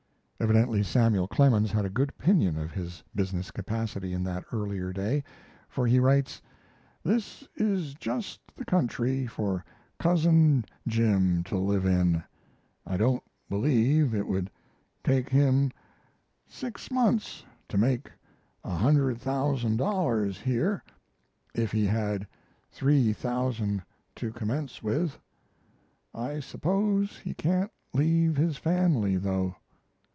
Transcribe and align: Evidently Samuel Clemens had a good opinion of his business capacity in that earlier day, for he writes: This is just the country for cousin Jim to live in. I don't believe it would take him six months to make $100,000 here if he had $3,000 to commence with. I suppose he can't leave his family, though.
Evidently 0.43 0.81
Samuel 0.81 1.27
Clemens 1.27 1.71
had 1.71 1.85
a 1.85 1.89
good 1.89 2.09
opinion 2.09 2.57
of 2.57 2.71
his 2.71 3.03
business 3.13 3.51
capacity 3.51 4.11
in 4.11 4.23
that 4.23 4.43
earlier 4.51 4.91
day, 4.91 5.23
for 5.69 5.85
he 5.85 5.99
writes: 5.99 6.41
This 7.03 7.47
is 7.57 7.93
just 7.93 8.39
the 8.55 8.65
country 8.65 9.27
for 9.27 9.63
cousin 9.99 10.65
Jim 10.87 11.43
to 11.43 11.59
live 11.59 11.85
in. 11.85 12.23
I 12.87 12.97
don't 12.97 13.21
believe 13.49 14.15
it 14.15 14.27
would 14.27 14.49
take 15.03 15.29
him 15.29 15.69
six 16.47 16.89
months 16.89 17.45
to 17.69 17.77
make 17.77 18.09
$100,000 18.65 20.31
here 20.41 20.83
if 21.53 21.71
he 21.71 21.85
had 21.85 22.25
$3,000 22.73 23.83
to 24.15 24.31
commence 24.31 24.81
with. 24.81 25.19
I 26.15 26.39
suppose 26.39 27.19
he 27.19 27.35
can't 27.35 27.71
leave 27.93 28.37
his 28.37 28.57
family, 28.57 29.17
though. 29.17 29.55